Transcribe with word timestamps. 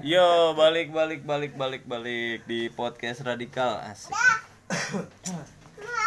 Yo, 0.00 0.56
balik 0.56 0.88
balik 0.92 1.22
balik 1.28 1.52
balik 1.56 1.82
balik 1.84 2.44
di 2.48 2.72
podcast 2.72 3.20
radikal 3.24 3.80
asik. 3.84 4.16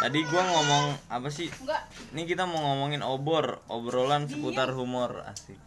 Tadi 0.02 0.20
gua 0.26 0.42
ngomong 0.42 0.84
apa 1.06 1.28
sih? 1.30 1.46
Enggak. 1.62 1.82
Ini 2.14 2.22
kita 2.26 2.50
mau 2.50 2.58
ngomongin 2.60 3.06
obor, 3.06 3.62
obrolan 3.70 4.26
seputar 4.26 4.74
humor 4.74 5.22
asik. 5.30 5.58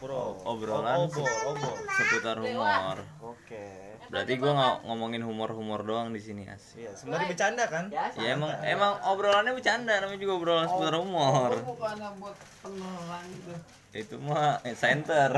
Bro. 0.00 0.44
Obrolan 0.44 1.08
obor, 1.08 1.24
obor. 1.48 1.76
seputar 1.88 2.36
humor. 2.44 3.00
Oke. 3.24 3.89
Berarti 4.10 4.42
gua 4.42 4.52
nggak 4.58 4.74
ngomongin 4.90 5.22
humor-humor 5.22 5.86
doang 5.86 6.10
di 6.10 6.18
sini 6.18 6.42
asik. 6.50 6.82
Iya, 6.82 6.90
sebenarnya 6.98 7.26
bercanda 7.30 7.64
kan? 7.70 7.84
Ya 7.94 8.34
emang 8.34 8.50
emang 8.66 8.98
obrolannya 9.06 9.54
bercanda 9.54 10.02
namanya 10.02 10.18
juga 10.18 10.32
obrolan 10.34 10.66
seputar 10.66 10.98
humor. 10.98 11.50
bukan 11.62 11.94
buat 12.18 12.34
penerangan 12.58 13.22
gitu 13.30 13.54
Itu 13.94 14.14
mah 14.18 14.58
eh, 14.66 14.74
center. 14.74 15.30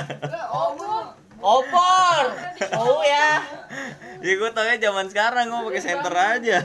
oh 0.56 0.68
bu 0.72 0.88
Opor. 1.44 2.24
Oh 2.80 3.04
ya. 3.04 3.44
ya 4.24 4.32
gua 4.40 4.50
taunya 4.56 4.80
zaman 4.80 5.04
sekarang 5.12 5.52
gua 5.52 5.68
pakai 5.68 5.84
center 5.84 6.14
aja. 6.16 6.56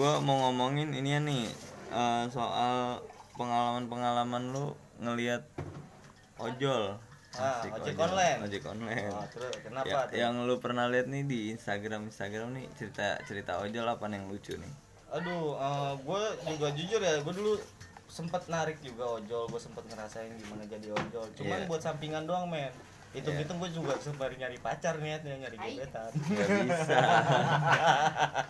gua 0.00 0.16
mau 0.24 0.48
ngomongin 0.48 0.96
ini 0.96 1.12
ya 1.12 1.20
nih 1.20 1.44
eh, 1.92 2.24
soal 2.32 3.04
pengalaman-pengalaman 3.36 4.48
lu 4.56 4.72
ngelihat 5.04 5.44
ojol. 6.40 6.96
Ah, 7.38 7.62
ojek 7.62 7.94
online. 7.96 8.38
Ojek 8.42 8.64
online. 8.64 9.06
Oh, 9.08 9.26
terus 9.28 9.54
kenapa 9.58 9.86
Ya, 9.86 9.98
tuh? 10.04 10.16
yang 10.16 10.34
lu 10.42 10.58
pernah 10.58 10.86
lihat 10.86 11.06
nih 11.06 11.22
di 11.22 11.40
Instagram 11.50 12.06
Instagram 12.06 12.50
nih 12.52 12.66
cerita 12.74 13.14
cerita 13.24 13.52
ojol 13.58 13.86
apa 13.86 14.04
yang 14.06 14.26
lucu 14.26 14.54
nih? 14.54 14.72
Aduh, 15.10 15.54
gue 15.96 16.22
juga 16.46 16.68
jujur 16.74 17.00
ya, 17.00 17.16
gue 17.16 17.34
dulu 17.34 17.54
sempet 18.06 18.42
narik 18.48 18.76
juga 18.80 19.16
ojol, 19.16 19.46
gue 19.46 19.60
sempet 19.60 19.84
ngerasain 19.86 20.34
gimana 20.34 20.64
jadi 20.64 20.90
ojol. 20.90 21.24
Cuman 21.34 21.58
Iya. 21.58 21.66
buat 21.66 21.80
sampingan 21.80 22.24
doang 22.24 22.48
men. 22.48 22.74
Itu 23.10 23.28
Iya. 23.28 23.40
gitu 23.40 23.52
gue 23.54 23.70
juga 23.72 23.92
sembari 23.96 24.36
nyari 24.36 24.58
pacar 24.58 25.00
niatnya 25.00 25.34
nyari 25.38 25.56
gebetan. 25.56 26.12
Gak 26.12 26.48
bisa. 26.68 26.98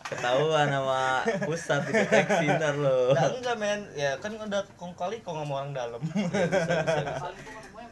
Ketahuan 0.04 0.66
sama 0.68 1.02
pusat 1.44 1.82
deteksi 1.86 2.46
ntar 2.50 2.74
lo. 2.74 3.14
Nah, 3.14 3.30
enggak 3.32 3.56
men, 3.56 3.80
ya 3.94 4.18
kan 4.18 4.34
udah 4.34 4.66
kong 4.74 4.94
kali 4.94 5.20
kok 5.20 5.30
ngomong 5.30 5.56
orang 5.56 5.72
dalam. 5.72 6.02
semuanya 6.02 7.14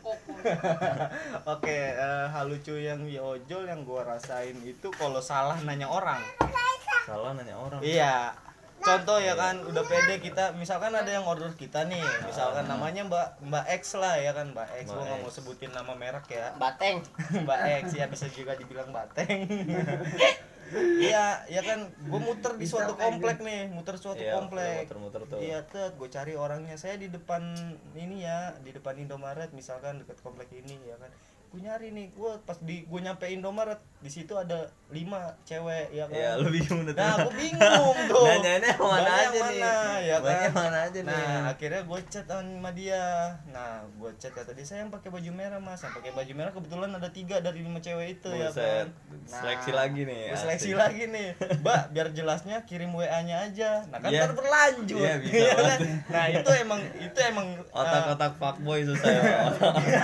koko 0.02 0.30
Oke, 1.54 1.78
eh, 1.92 2.26
hal 2.26 2.44
lucu 2.46 2.74
yang 2.74 3.02
di 3.02 3.16
ojol 3.16 3.62
yang 3.64 3.82
gue 3.82 4.00
rasain 4.00 4.56
itu 4.60 4.88
kalau 4.92 5.18
salah 5.18 5.58
nanya 5.62 5.86
orang. 5.86 6.18
Salah 7.04 7.30
nanya 7.32 7.54
orang. 7.54 7.78
Iya. 7.78 8.34
Contoh 8.76 9.18
ya 9.18 9.34
kan 9.34 9.58
udah 9.66 9.82
pede 9.82 10.22
kita 10.22 10.54
misalkan 10.54 10.94
ada 10.94 11.10
yang 11.10 11.26
order 11.26 11.50
kita 11.54 11.84
nih 11.90 11.98
misalkan 12.22 12.70
namanya 12.70 13.02
Mbak 13.08 13.28
Mbak 13.42 13.66
X 13.82 13.98
lah 13.98 14.14
ya 14.14 14.30
kan 14.30 14.54
Mbak 14.54 14.68
X 14.82 14.86
gua 14.92 15.02
nggak 15.02 15.20
mau 15.26 15.32
sebutin 15.32 15.70
nama 15.74 15.92
merek 15.96 16.26
ya. 16.30 16.54
Bateng. 16.54 17.02
Mbak 17.44 17.60
X 17.82 17.98
ya 17.98 18.06
bisa 18.06 18.26
juga 18.30 18.54
dibilang 18.54 18.90
Bateng. 18.94 19.46
Iya 20.74 21.46
ya 21.46 21.62
kan 21.62 21.86
gue 21.94 22.20
muter 22.20 22.58
di 22.58 22.66
suatu 22.66 22.98
komplek 22.98 23.38
nih 23.38 23.70
muter 23.70 23.94
suatu 23.94 24.18
Iya, 24.18 24.34
komplek. 24.34 24.90
muter-muter 24.90 25.22
tuh. 25.30 25.38
Iya 25.38 25.62
tuh 25.62 25.94
gue 25.94 26.08
cari 26.10 26.34
orangnya. 26.34 26.74
Saya 26.74 26.98
di 26.98 27.06
depan 27.06 27.54
ini 27.94 28.26
ya 28.26 28.50
di 28.66 28.74
depan 28.74 28.98
Indomaret 28.98 29.54
misalkan 29.54 30.02
dekat 30.02 30.18
komplek 30.26 30.50
ini 30.50 30.74
ya 30.82 30.98
kan 30.98 31.06
gue 31.56 31.64
nyari 31.64 31.88
nih 31.88 32.12
gue 32.12 32.32
pas 32.44 32.58
di 32.60 32.84
gue 32.84 33.00
nyampe 33.00 33.24
Indomaret 33.26 33.80
di 33.96 34.12
situ 34.12 34.36
ada 34.36 34.60
lima 34.86 35.18
cewek 35.42 35.88
ya 35.90 36.04
kan 36.04 36.14
Ya 36.14 36.30
lu 36.36 36.46
bingung. 36.46 36.84
Nah, 36.86 37.16
aku 37.16 37.32
bingung 37.32 37.96
tuh. 38.12 38.22
Nanyanya 38.22 38.70
yang 38.70 38.78
mana 38.78 39.02
Banyak 39.02 39.16
aja 39.18 39.40
nih? 39.40 39.42
mana, 39.58 39.72
ya 39.98 40.16
Banyak 40.20 40.42
kan? 40.44 40.52
mana 40.54 40.78
aja 40.84 41.00
nih? 41.00 41.16
Nah, 41.16 41.40
akhirnya 41.48 41.80
gue 41.82 42.00
chat 42.06 42.24
sama 42.24 42.70
dia. 42.70 43.04
Nah, 43.48 43.72
gue 43.90 44.10
chat 44.14 44.30
kata 44.30 44.52
dia 44.52 44.62
saya 44.62 44.84
yang 44.84 44.92
pakai 44.92 45.08
baju 45.08 45.30
merah 45.32 45.58
mas, 45.58 45.80
yang 45.80 45.90
pakai 45.90 46.12
baju 46.12 46.32
merah 46.36 46.52
kebetulan 46.52 46.90
ada 46.92 47.08
tiga 47.10 47.36
dari 47.40 47.58
lima 47.58 47.80
cewek 47.80 48.06
itu 48.14 48.30
ya 48.30 48.46
Buset. 48.46 48.62
kan. 48.62 48.86
Seleksi 49.26 49.70
lagi 49.72 50.00
nih, 50.04 50.22
Gua 50.28 50.38
seleksi 50.38 50.68
asik. 50.68 50.78
lagi 50.78 51.04
nih, 51.08 51.28
Mbak. 51.58 51.82
Biar 51.90 52.08
jelasnya 52.12 52.56
kirim 52.62 52.92
WA-nya 52.92 53.36
aja. 53.42 53.70
Nah 53.88 53.98
kan 53.98 54.10
ntar 54.12 54.32
berlanjut. 54.34 55.00
Iya, 55.00 55.14
bisa 55.18 55.34
Iya 55.34 55.52
kan? 55.66 55.78
Nah 56.06 56.24
itu 56.30 56.50
emang 56.54 56.80
itu 57.00 57.18
emang 57.24 57.46
uh, 57.66 57.80
Otak-otak 57.80 58.32
fuckboy 58.36 58.84
susah 58.84 59.08
ya. 59.08 59.38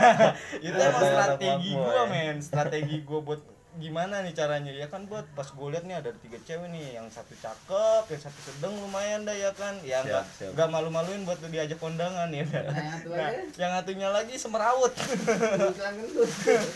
itu 0.66 0.74
emang 0.74 1.02
strategi 1.42 1.70
gue 1.74 2.02
men. 2.06 2.36
Strategi 2.38 2.96
gue 3.02 3.20
buat 3.20 3.42
gimana 3.72 4.20
nih 4.20 4.36
caranya? 4.36 4.68
Ya 4.68 4.84
kan 4.84 5.08
buat 5.08 5.24
pas 5.32 5.48
gue 5.48 5.68
liat 5.72 5.88
nih 5.88 5.96
ada 5.96 6.12
tiga 6.20 6.36
cewek 6.44 6.68
nih 6.68 6.92
yang 6.92 7.08
satu 7.08 7.32
cakep 7.34 8.04
yang 8.04 8.20
satu 8.20 8.40
sedang 8.44 8.76
lumayan 8.76 9.24
dah 9.24 9.32
ya 9.32 9.48
kan? 9.56 9.80
Ya 9.80 10.04
nggak 10.04 10.68
malu-maluin 10.68 11.24
buat 11.24 11.40
diajak 11.48 11.80
kondangan 11.80 12.28
ya 12.28 12.44
kan? 12.44 12.68
Nah, 12.68 13.00
nah 13.08 13.30
yang 13.56 13.72
satunya 13.80 14.08
lagi 14.12 14.36
semerawut. 14.36 14.92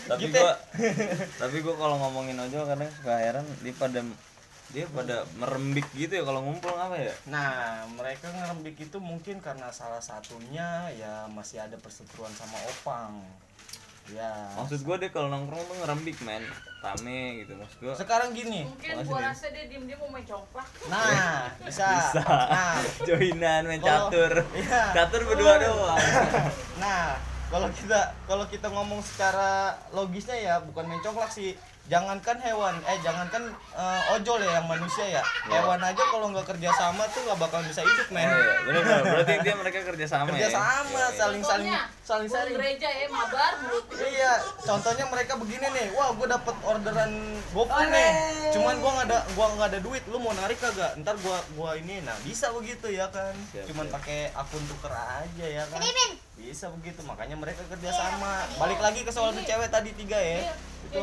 Tapi 0.09 0.23
Gitu. 0.25 0.35
gua 0.41 0.53
tapi 1.41 1.55
gua 1.61 1.75
kalau 1.77 1.95
ngomongin 2.01 2.37
ojol 2.39 2.65
kadang 2.65 2.89
suka 2.89 3.13
heran 3.13 3.45
dia 3.61 3.73
pada 3.77 4.01
dia 4.67 4.83
pada 4.91 5.23
merembik 5.39 5.87
gitu 5.95 6.11
ya 6.11 6.27
kalau 6.27 6.43
ngumpul 6.43 6.75
apa 6.75 6.99
ya? 6.99 7.13
nah 7.23 7.87
mereka 7.87 8.27
ngerembik 8.27 8.75
itu 8.75 8.99
mungkin 8.99 9.39
karena 9.39 9.71
salah 9.71 10.03
satunya 10.03 10.91
ya 10.91 11.23
masih 11.31 11.63
ada 11.63 11.79
perseteruan 11.79 12.35
sama 12.35 12.59
opang 12.67 13.23
ya 14.09 14.31
Maksud 14.55 14.79
gua 14.81 14.95
dia 14.95 15.09
kalau 15.09 15.27
nongkrong 15.27 15.59
tuh 15.61 15.75
ngerembik 15.77 16.17
men, 16.21 16.43
rame 16.77 17.19
gitu 17.41 17.53
maksud 17.53 17.77
gua. 17.79 17.93
sekarang 17.93 18.31
gini 18.31 18.63
Mungkin 18.63 19.03
Din. 19.03 19.19
rasa 19.19 19.45
dia 19.49 19.65
diem-diem 19.65 19.97
mau 19.97 20.07
main 20.07 20.23
congklak. 20.23 20.67
nah 20.85 21.47
bisa, 21.65 21.85
Bisa. 21.85 22.23
nah 22.23 22.75
Joinan 23.07 23.61
main 23.65 23.79
Kalau- 23.79 24.07
catur. 24.07 24.31
Iya. 24.53 24.81
Catur 24.93 25.21
berdua 25.23 25.53
doang. 25.59 25.99
Nah, 26.77 27.17
kalau 27.47 27.67
kita 27.69 27.99
kalau 28.23 28.45
kita 28.45 28.67
ngomong 28.67 29.01
secara 29.01 29.73
logisnya 29.89 30.37
ya 30.37 30.55
bukan 30.61 30.85
main 30.85 31.01
congklak 31.01 31.27
sih. 31.27 31.57
Jangankan 31.87 32.37
hewan, 32.43 32.75
eh 32.83 32.99
jangankan 32.99 33.47
eh, 33.71 34.13
ojol 34.19 34.43
ya 34.43 34.59
yang 34.59 34.67
manusia 34.67 35.07
ya. 35.07 35.23
Hewan 35.47 35.79
aja 35.79 36.03
kalau 36.11 36.27
nggak 36.35 36.43
kerja 36.43 36.67
sama 36.75 37.07
tuh 37.15 37.23
nggak 37.23 37.39
bakal 37.39 37.63
bisa 37.63 37.79
hidup, 37.79 38.07
men. 38.11 38.27
Oh, 38.27 38.35
iya, 38.35 38.55
bener 38.67 38.81
bener. 38.83 39.03
Berarti 39.07 39.33
dia 39.39 39.55
mereka 39.55 39.77
kerja 39.87 40.05
sama 40.05 40.27
Kerja 40.35 40.51
ya. 40.51 40.51
sama, 40.51 41.03
saling 41.15 41.43
saling 41.47 41.71
saling 42.03 42.27
gua 42.27 42.39
saling. 42.43 42.55
gereja 42.59 42.87
ya 42.91 43.07
mabar 43.07 43.53
mulut. 43.63 43.85
Iya, 44.03 44.33
contohnya 44.67 45.05
mereka 45.07 45.39
begini 45.39 45.63
nih. 45.63 45.87
Wah, 45.95 46.11
gue 46.11 46.27
dapet 46.27 46.55
orderan 46.67 47.11
GoFood 47.55 47.87
nih. 47.87 48.11
Cuman 48.51 48.75
gua 48.83 48.91
nggak 48.99 49.07
ada 49.07 49.19
gua 49.31 49.45
nggak 49.55 49.67
ada 49.71 49.79
duit. 49.79 50.03
Lu 50.11 50.19
mau 50.19 50.35
narik 50.35 50.59
kagak? 50.59 50.91
Ntar 50.99 51.15
gua 51.23 51.39
gua 51.55 51.79
ini. 51.79 52.03
Nah, 52.03 52.19
bisa 52.27 52.51
begitu 52.51 52.91
ya 52.91 53.07
kan. 53.15 53.31
Siap, 53.55 53.63
Cuman 53.71 53.87
pakai 53.87 54.35
akun 54.35 54.59
tuker 54.67 54.91
aja 54.91 55.45
ya 55.47 55.63
kan. 55.71 55.79
Bisa 56.35 56.67
begitu. 56.67 56.99
Makanya 57.07 57.39
mereka 57.39 57.63
kerja 57.71 57.95
sama. 57.95 58.43
Balik 58.59 58.83
lagi 58.83 59.07
ke 59.07 59.11
soal 59.15 59.31
tuh 59.31 59.43
cewek 59.47 59.71
tadi 59.71 59.95
tiga 59.95 60.19
ya. 60.19 60.51
Iya, 60.51 60.55
Itu. 60.91 60.99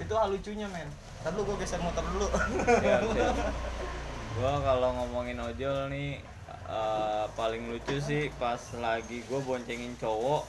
Itu 0.00 0.12
hal 0.14 0.28
lucunya, 0.30 0.66
men. 0.70 0.88
Ntar 1.22 1.32
lu 1.36 1.42
gua 1.46 1.56
geser 1.58 1.80
motor 1.80 2.04
dulu. 2.04 2.28
Siap. 2.66 3.02
Gua 4.34 4.58
kalau 4.66 4.90
ngomongin 4.98 5.38
ojol 5.38 5.94
nih 5.94 6.18
eh, 6.66 7.24
paling 7.38 7.70
lucu 7.70 8.02
sih 8.02 8.34
pas 8.34 8.58
lagi 8.82 9.22
gua 9.30 9.38
boncengin 9.38 9.94
cowok 9.94 10.42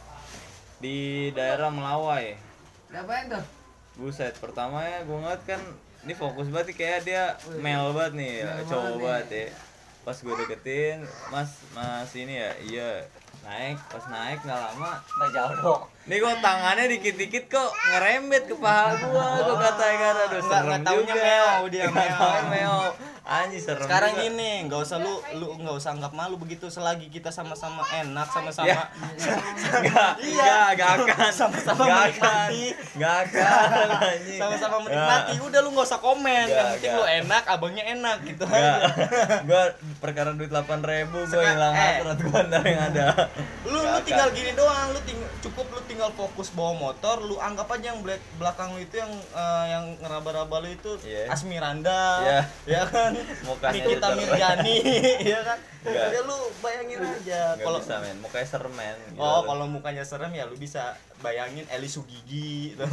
di 0.81 1.29
daerah 1.31 1.69
Melawai. 1.69 2.35
Ngapain 2.91 3.29
tuh? 3.31 3.43
Buset, 3.95 4.35
pertama 4.43 4.83
ya 4.83 5.07
gue 5.07 5.15
ngeliat 5.15 5.43
kan 5.47 5.61
ini 6.03 6.13
fokus 6.13 6.51
banget 6.51 6.75
nih, 6.75 6.77
kayak 6.77 6.99
dia 7.07 7.23
mel 7.63 7.95
banget 7.95 8.13
nih, 8.19 8.33
cowok 8.67 8.95
banget 8.99 9.27
ya. 9.31 9.47
Pas 10.03 10.17
gue 10.19 10.35
deketin, 10.35 11.01
mas, 11.31 11.63
mas 11.73 12.11
ini 12.13 12.37
ya, 12.37 12.51
iya 12.61 12.89
naik, 13.45 13.77
pas 13.87 14.05
naik 14.07 14.39
nggak 14.41 14.59
lama, 14.59 14.91
Nggak 15.07 15.29
jauh 15.31 15.53
dong. 15.55 15.81
nih 16.05 16.17
kok 16.17 16.35
tangannya 16.39 16.85
dikit-dikit 16.91 17.43
kok 17.47 17.69
ngerembet 17.87 18.43
ke 18.45 18.55
paha 18.55 18.97
gua, 18.99 19.27
gue 19.39 19.57
kata 19.59 19.85
kan, 19.95 20.15
aduh 20.19 20.41
Nggak- 20.41 20.83
taunya 20.83 21.05
juga. 21.07 21.23
meo, 21.23 21.51
dia 21.67 21.85
meo. 21.87 22.29
meo. 22.47 22.77
Anjir 23.25 23.57
serem 23.57 23.81
Sekarang 23.81 24.13
juga. 24.13 24.21
gini, 24.23 24.51
nggak 24.63 24.79
usah 24.79 24.97
lu 24.97 25.09
lu 25.33 25.57
nggak 25.57 25.73
usah 25.73 25.91
anggap 25.91 26.13
malu 26.13 26.37
begitu 26.37 26.67
selagi 26.67 27.09
kita 27.09 27.27
sama-sama 27.29 27.81
enak 27.91 28.29
sama-sama 28.29 28.69
Ya. 28.69 28.85
Gak, 29.81 30.13
gak, 30.21 30.69
gak 30.75 30.89
akan 31.01 31.31
Sama-sama 31.31 31.83
menikmati. 32.05 32.63
Gak 32.95 33.15
akan 33.25 34.17
sama-sama 34.37 34.77
menikmati 34.79 35.33
udah 35.39 35.59
lu 35.59 35.69
nggak 35.71 35.87
usah 35.87 35.97
komen 35.99 36.21
Nggak, 36.43 36.53
yang 36.53 36.69
penting 36.71 36.85
nggak. 36.87 37.01
lu 37.01 37.05
enak 37.17 37.43
abangnya 37.47 37.83
enak 37.87 38.17
gitu 38.23 38.43
Gak, 38.43 38.53
aja 38.53 38.73
gue 39.41 39.63
perkara 39.97 40.29
duit 40.31 40.49
8 40.49 40.61
ribu 40.81 41.19
Seka- 41.25 41.49
hilang 41.49 41.73
eh. 41.73 41.97
gue 42.05 42.41
ntar 42.45 42.61
yang 42.63 42.81
ada 42.85 43.05
lu 43.63 43.73
lu 43.73 43.79
Nggak 43.81 44.03
tinggal 44.03 44.29
gini 44.31 44.51
doang 44.53 44.87
lu 44.91 44.99
ting 45.01 45.17
cukup 45.41 45.65
lu 45.67 45.81
tinggal 45.85 46.09
fokus 46.11 46.51
bawa 46.51 46.73
motor 46.75 47.17
lu 47.19 47.37
anggap 47.37 47.65
aja 47.71 47.89
yang 47.89 47.99
belak- 47.99 48.21
belakang 48.35 48.69
lu 48.69 48.79
itu 48.79 48.95
yang 48.95 49.09
eh, 49.31 49.65
yang 49.67 49.83
ngeraba-raba 49.97 50.55
lu 50.59 50.69
itu 50.69 50.91
Iya. 51.01 51.25
Asmiranda 51.27 52.01
Iya. 52.21 52.39
ya 52.67 52.83
kan 52.85 53.14
Mukanya 53.45 53.73
Nikita 53.75 54.07
gitu. 54.07 54.17
Mirjani 54.19 54.75
ya 55.33 55.39
kan? 55.45 55.59
Ya 55.85 56.21
lu 56.25 56.37
bayangin 56.65 56.99
aja 57.05 57.53
kalau 57.61 57.77
bisa 57.77 58.01
men, 58.01 58.17
mukanya 58.17 58.47
serem 58.49 58.73
men 58.73 58.97
Gila 59.13 59.21
Oh, 59.21 59.41
kalau 59.45 59.65
mukanya 59.69 60.01
serem 60.01 60.33
ya 60.33 60.49
lu 60.49 60.57
bisa 60.57 60.97
bayangin 61.21 61.65
Eli 61.69 61.85
Sugigi 61.85 62.73
gitu. 62.73 62.83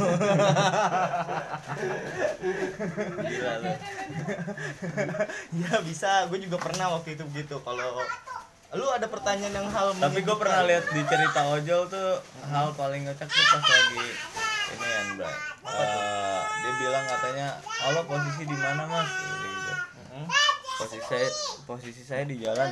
Gila 3.33 3.53
lu. 3.65 3.73
Ya 5.57 5.73
bisa, 5.81 6.29
gue 6.29 6.39
juga 6.41 6.57
pernah 6.61 6.93
waktu 6.97 7.17
itu 7.17 7.23
begitu. 7.29 7.57
Kalau 7.65 7.97
lu 8.73 8.89
ada 8.89 9.05
pertanyaan 9.05 9.53
yang 9.53 9.69
hal 9.69 9.93
tapi 10.01 10.25
gue 10.25 10.33
pernah 10.33 10.65
lihat 10.65 10.81
di 10.89 11.05
cerita 11.05 11.45
ojol 11.45 11.85
tuh 11.93 12.17
hal 12.49 12.73
paling 12.73 13.05
ngecek 13.05 13.29
tuh 13.29 13.45
pas 13.53 13.61
lagi 13.61 14.01
ini 14.73 14.87
kan 14.89 15.07
bray 15.21 15.35
Eh, 15.63 16.41
dia 16.59 16.73
bilang 16.81 17.05
katanya 17.07 17.47
Allah 17.87 18.03
posisi 18.03 18.43
di 18.43 18.57
mana 18.57 18.83
mas? 18.83 19.07
Gitu 19.09 19.45
gitu. 19.47 19.62
Posisi 20.75 21.03
saya 21.03 21.27
posisi 21.63 22.01
saya 22.01 22.23
di 22.23 22.35
jalan. 22.37 22.69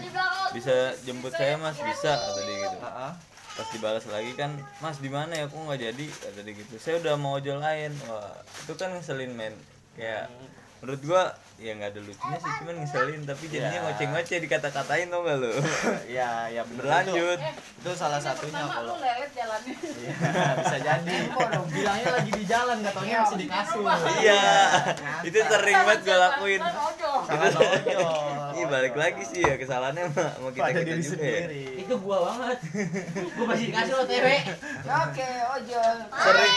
Bisa 0.51 0.74
jemput 1.01 1.31
saya 1.31 1.56
mas? 1.56 1.75
Bisa 1.75 2.12
kata 2.12 2.42
dia 2.42 2.57
gitu. 2.62 2.77
pas 3.51 3.68
dibalas 3.68 4.06
lagi 4.07 4.31
kan 4.33 4.51
mas 4.80 4.98
di 4.98 5.07
mana 5.07 5.33
ya? 5.33 5.45
Kok 5.45 5.59
nggak 5.59 5.81
jadi? 5.81 6.06
Kata 6.07 6.39
dia 6.39 6.53
gitu. 6.56 6.74
Saya 6.77 6.95
udah 7.00 7.13
mau 7.15 7.36
ojol 7.36 7.57
lain. 7.57 7.92
Wah 8.06 8.31
itu 8.57 8.74
kan 8.74 8.92
ngeselin 8.92 9.31
men. 9.31 9.53
Kayak 9.94 10.31
menurut 10.81 11.01
gua 11.06 11.24
ya 11.62 11.77
nggak 11.77 11.94
ada 11.94 12.01
lucunya 12.01 12.38
sih 12.38 12.51
cuman 12.57 12.75
ngeselin. 12.81 13.21
Tapi 13.21 13.44
jadinya 13.48 13.75
Ya. 13.75 13.83
ngoceh-ngoceh 13.86 14.38
dikata-katain 14.39 15.07
tau 15.07 15.21
gak 15.21 15.38
lu? 15.38 15.51
Ya 16.18 16.50
ya 16.50 16.65
bener. 16.65 16.81
Berlanjut. 16.81 17.38
Itu, 17.38 17.62
itu 17.77 17.92
salah 17.94 18.18
satunya 18.18 18.65
kalau 18.65 18.98
lu 18.98 19.03
lelet 19.03 19.30
jalannya. 19.30 19.75
Iya, 20.01 20.13
bisa 20.57 20.77
jadi. 20.81 21.15
Bilangnya 21.69 22.07
lagi 22.09 22.31
di 22.33 22.45
jalan, 22.50 22.75
nggak 22.81 22.94
taunya 22.98 23.18
masih 23.21 23.38
di 23.38 23.48
kasur. 23.48 23.83
iya. 24.18 24.42
Itu 25.21 25.38
sering 25.38 25.77
banget 25.86 26.00
gua 26.01 26.18
lakuin 26.18 26.62
Ojol. 27.31 27.51
Salah 27.51 27.72
ojol. 27.78 28.30
Iya 28.51 28.68
balik 28.68 29.00
lagi 29.00 29.24
sih 29.24 29.39
ya 29.42 29.56
kesalahannya 29.56 30.12
sama 30.12 30.28
sama 30.36 30.50
kita 30.51 30.60
pada 30.62 30.74
kita 30.75 30.92
diri 30.92 31.01
juga 31.01 31.24
ya. 31.24 31.48
Itu 31.81 31.95
gua 31.98 32.18
banget. 32.28 32.57
gua 33.39 33.45
masih 33.48 33.66
dikasih 33.72 33.94
lo 33.95 34.04
TW. 34.04 34.28
Oke, 34.86 35.28
ojol. 35.56 35.95
Sering. 36.12 36.54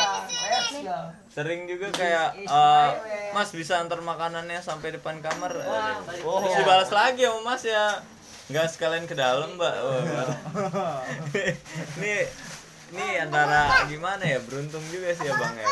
Sering 1.30 1.60
juga 1.66 1.88
kayak 1.90 2.28
eh, 2.42 2.88
Mas 3.30 3.50
bisa 3.50 3.78
antar 3.78 4.02
makanannya 4.02 4.58
sampai 4.58 4.90
depan 4.90 5.22
kamar. 5.22 5.54
Wah, 5.54 6.02
Oh. 6.26 6.42
Dibalas 6.42 6.90
lagi 6.90 7.22
sama 7.24 7.40
Mas 7.46 7.62
ya. 7.62 8.02
Nggak 8.44 8.66
sekalian 8.68 9.06
ke 9.06 9.16
dalam, 9.16 9.56
Mbak. 9.56 9.74
Wah, 9.80 11.00
Ini 11.96 12.12
ini 12.94 13.18
antara 13.18 13.82
gimana 13.90 14.22
ya? 14.22 14.38
Beruntung 14.46 14.86
juga 14.94 15.10
sih 15.10 15.26
ya, 15.26 15.34
Bang 15.34 15.58
ya. 15.58 15.66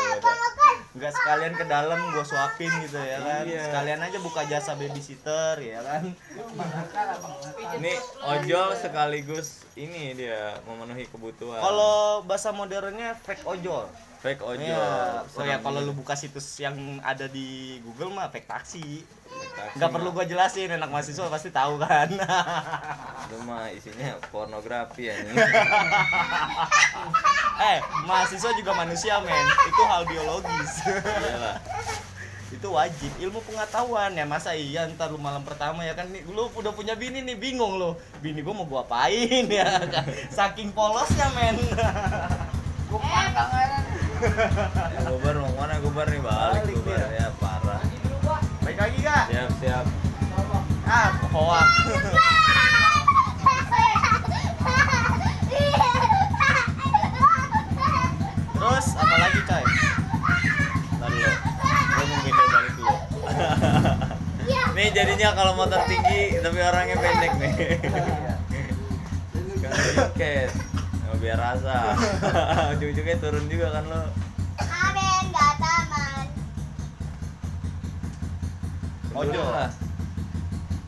Nggak 0.93 1.13
sekalian 1.15 1.53
ke 1.55 1.65
dalam 1.65 1.99
gua 2.11 2.25
suapin 2.27 2.69
gitu 2.83 2.99
ya 2.99 3.17
kan. 3.23 3.47
Iya. 3.47 3.63
Sekalian 3.71 3.99
aja 4.03 4.17
buka 4.19 4.41
jasa 4.45 4.75
babysitter 4.75 5.55
ya 5.63 5.79
kan. 5.81 6.03
Ini 7.79 7.91
ojol 8.27 8.75
sekaligus 8.75 9.63
ini 9.79 10.13
dia 10.19 10.59
memenuhi 10.67 11.07
kebutuhan. 11.07 11.63
Kalau 11.63 12.21
bahasa 12.27 12.51
modernnya 12.51 13.15
fake 13.23 13.47
ojol. 13.47 13.87
Fake 14.23 14.39
ojol. 14.39 14.63
Iya. 14.63 15.27
Oh 15.35 15.43
ya 15.43 15.59
kalau 15.59 15.83
lu 15.83 15.91
buka 15.91 16.15
situs 16.15 16.47
yang 16.63 17.03
ada 17.03 17.27
di 17.27 17.75
Google 17.83 18.15
mah 18.15 18.31
fake 18.31 18.47
taksi. 18.47 19.03
Fake 19.03 19.53
taksi 19.59 19.75
Nggak 19.75 19.91
perlu 19.91 20.09
gua 20.15 20.23
jelasin, 20.23 20.71
anak 20.71 20.87
mahasiswa 20.87 21.27
pasti 21.27 21.51
tahu 21.51 21.75
kan. 21.75 22.07
Itu 23.27 23.35
mah 23.43 23.67
isinya 23.75 24.15
pornografi 24.31 25.11
ya. 25.11 25.19
eh, 27.75 27.79
mahasiswa 28.07 28.55
juga 28.55 28.71
manusia, 28.71 29.19
men. 29.19 29.47
Itu 29.67 29.83
hal 29.83 30.07
biologis. 30.07 30.71
Iyalah. 30.87 31.59
itu 32.53 32.69
wajib 32.69 33.09
ilmu 33.17 33.41
pengetahuan 33.49 34.13
ya 34.13 34.29
masa 34.29 34.53
iya 34.53 34.85
ntar 34.93 35.09
lu 35.09 35.17
malam 35.17 35.41
pertama 35.41 35.81
ya 35.81 35.97
kan 35.97 36.05
nih, 36.13 36.21
lu 36.29 36.45
udah 36.53 36.69
punya 36.69 36.93
bini 36.93 37.25
nih 37.25 37.33
bingung 37.33 37.81
lu 37.81 37.97
bini 38.21 38.45
gua 38.45 38.53
mau 38.53 38.69
gua 38.69 38.85
apain 38.85 39.49
ya 39.49 39.81
kan 39.89 40.05
saking 40.29 40.69
polosnya 40.69 41.33
men 41.33 41.57
Gua 42.93 43.01
aja. 43.01 43.82
Ya, 44.93 44.99
gobar 45.03 45.35
mau 45.37 45.51
mana 45.53 45.75
gobar 45.79 46.07
nih 46.07 46.21
balik, 46.21 46.63
Balik 46.63 46.75
gobar 46.79 46.95
dia. 46.95 47.07
ya 47.13 47.27
parah. 47.37 47.81
baik 48.63 48.77
lagi 48.79 48.97
gak 49.03 49.23
Siap 49.27 49.49
siap. 49.59 49.85
ah 50.85 51.09
hoak 51.29 51.67
terus 58.53 58.85
apa 58.95 59.15
lagi 59.19 59.39
coy 59.43 59.63
Ntar 60.93 61.09
dulu. 61.09 61.31
Gua 61.93 62.03
nungguin 62.07 62.31
dia 62.31 62.47
balik 62.47 62.73
dulu. 62.73 62.95
nih 64.75 64.87
jadinya 64.89 65.29
kalau 65.35 65.53
motor 65.53 65.81
tinggi 65.83 66.39
tapi 66.39 66.57
orangnya 66.59 66.95
pendek 66.95 67.33
nih. 67.37 67.53
kan 69.63 70.47
Oh, 71.13 71.17
biar 71.21 71.37
rasa. 71.37 71.93
Ujung-ujungnya 72.73 73.21
turun 73.21 73.45
juga 73.45 73.69
kan 73.69 73.85
lo. 73.85 74.01
Ojol. 79.13 79.45
lah. 79.45 79.69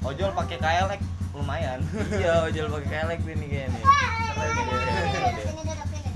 ojol 0.01 0.33
pakai 0.33 0.57
KLX 0.57 1.01
lumayan 1.38 1.77
Iya, 2.10 2.42
ojol 2.50 2.74
pakai 2.74 2.89
kelek 2.89 3.19
nih 3.22 3.48
kayaknya. 3.54 3.81
Keren 3.86 4.50
nih 4.50 4.66
dia, 4.66 5.75
dia, 5.77 5.86
dia. 5.94 6.12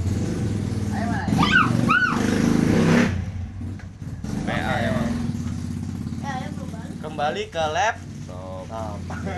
Ayo 0.90 1.06
mana? 1.06 1.26
PA 4.42 4.74
emang. 4.90 5.10
kembali 7.00 7.44
ke 7.54 7.64
lab 7.70 8.09
Nah, 8.70 8.94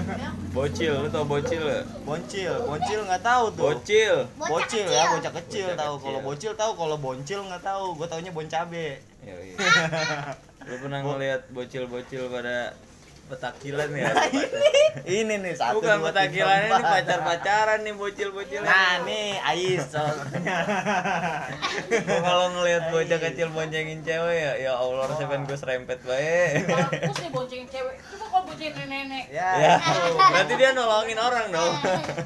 Bocil, 0.56 0.92
lu 0.92 1.08
tau 1.08 1.24
bocil 1.24 1.64
ya? 1.64 1.80
boncil 2.04 2.52
boncil 2.68 3.00
nggak 3.08 3.24
tahu 3.24 3.46
tuh. 3.56 3.64
Bocil. 3.72 4.16
bocil 4.36 4.88
ya 4.92 5.04
bocah 5.16 5.34
kecil 5.40 5.66
Bocah 5.72 5.80
tahu. 5.80 5.94
Kalau 6.04 6.20
bocil 6.20 6.52
tahu 6.60 6.72
kalau 6.76 6.98
boncil 7.00 7.40
nggak 7.48 7.64
tahu. 7.64 7.86
Gue 7.96 8.08
taunya 8.12 8.32
bon 8.36 8.48
cabe 8.52 9.00
Yoi. 9.24 9.56
Lu 10.68 10.76
pernah 10.84 11.00
ngeliat 11.00 11.42
bocil-bocil 11.56 12.28
pada 12.28 12.76
petakilan 13.32 13.90
ya? 13.90 14.12
ini 15.04 15.34
nih 15.38 15.54
satu 15.54 15.80
Bukan 15.80 15.98
petakilan 16.04 16.58
ini 16.60 16.68
empat. 16.70 16.84
pacar-pacaran 16.84 17.80
nih 17.82 17.94
bocil-bocil. 17.94 18.62
nah 18.62 19.00
nih 19.02 19.40
Ais 19.40 19.88
kalau 22.20 22.46
ngeliat 22.52 22.84
bocah 22.90 23.20
kecil 23.22 23.48
boncengin 23.50 24.00
cewek 24.02 24.36
ya, 24.36 24.52
ya 24.60 24.72
Allah 24.74 25.08
rasanya 25.08 25.30
pengen 25.30 25.44
gue 25.46 25.58
serempet 25.58 26.00
bae. 26.02 26.60
Bagus 26.66 27.18
nih 27.18 27.32
boncengin 27.32 27.68
cewek. 27.68 27.96
Coba 28.06 28.26
kalau 28.28 28.44
boncengin 28.46 28.74
nenek-nenek. 28.76 29.24
ya, 29.30 29.50
ya, 29.58 29.74
berarti 30.28 30.54
dia 30.56 30.70
nolongin 30.72 31.18
orang 31.18 31.46
dong. 31.50 31.74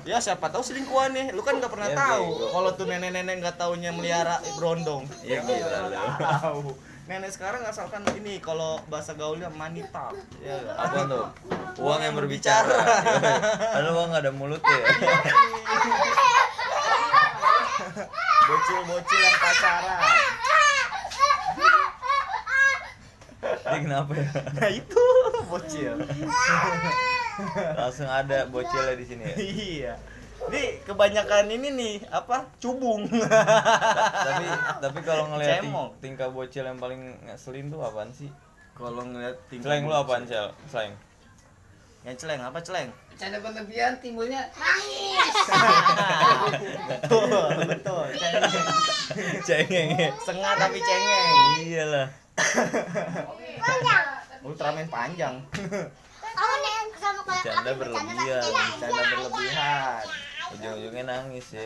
ya 0.03 0.17
siapa 0.17 0.49
tahu 0.49 0.61
selingkuhan 0.61 1.11
nih 1.11 1.25
lu 1.31 1.41
kan 1.41 1.57
nggak 1.57 1.69
pernah 1.69 1.87
Ya, 1.87 1.95
tahu 1.95 2.25
kalau 2.49 2.69
tuh 2.73 2.85
nenek-nenek 2.85 3.35
nggak 3.39 3.55
taunya 3.55 3.89
melihara 3.89 4.35
berondong 4.53 5.05
Ya 5.21 5.39
gila 5.39 5.79
lu. 5.85 5.95
tahu 6.17 6.61
nenek 7.05 7.29
sekarang 7.29 7.61
asalkan 7.61 8.01
ini 8.17 8.41
kalau 8.41 8.81
bahasa 8.87 9.13
gaulnya 9.13 9.45
manita 9.47 10.09
ya 10.41 10.57
Apa 10.73 11.05
tuh? 11.05 11.25
Uang 11.77 12.01
yang 12.01 12.15
berbicara. 12.15 12.65
Padahal 13.75 13.93
uang 13.93 14.09
gak 14.09 14.23
ada 14.23 14.31
mulutnya 14.31 14.73
ya. 14.73 14.87
bocil-bocil 18.45 19.19
yang 19.19 19.38
pacaran 19.38 20.00
Ini 23.45 23.77
kenapa 23.79 24.12
ya? 24.15 24.29
nah 24.55 24.69
itu 24.71 25.03
bocil 25.45 25.93
Langsung 27.75 28.07
ada 28.07 28.47
bocilnya 28.47 28.95
di 28.95 29.05
sini 29.05 29.24
ya. 29.24 29.35
iya 29.38 29.93
Nih 30.51 30.81
kebanyakan 30.85 31.49
ini 31.49 31.69
nih 31.73 31.95
apa 32.13 32.45
cubung. 32.61 33.07
Tapi 34.27 34.45
tapi 34.83 34.99
kalau 35.01 35.29
ngeliat 35.33 35.61
tingkah 36.01 36.29
bocil 36.29 36.65
yang 36.65 36.77
paling 36.77 37.17
ngeselin 37.25 37.73
tuh 37.73 37.81
apaan 37.81 38.13
sih? 38.13 38.29
kalau 38.75 39.07
ngeliat 39.07 39.39
tingkah 39.47 39.71
Slang 39.71 39.87
lu 39.87 39.95
apaan, 39.95 40.27
Cel? 40.27 40.51
Slang. 40.67 40.91
yang 42.05 42.13
celeng 42.21 42.37
apa 42.37 42.61
celeng? 42.61 42.93
Canda 43.17 43.41
berlebihan 43.41 43.97
timbulnya 43.97 44.45
betul 47.01 47.49
betul. 47.65 48.05
Cengeng. 48.13 48.53
Cengeng 49.41 49.89
sengah 50.21 50.53
tapi 50.53 50.77
cengeng. 50.85 51.33
Iyalah. 51.65 52.07
Ultraman 54.45 54.85
panjang. 54.85 55.33
Bercanda 57.25 57.71
berlebihan. 57.73 58.41
canda 58.77 59.01
berlebihan 59.01 59.54
Ujung-ujungnya 60.75 61.08
nangis 61.08 61.55
ya. 61.55 61.63